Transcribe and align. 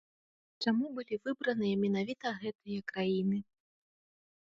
Чаму 0.65 0.87
былі 0.99 1.19
выбраныя 1.25 1.75
менавіта 1.83 2.27
гэтыя 2.43 2.79
краіны? 2.93 3.37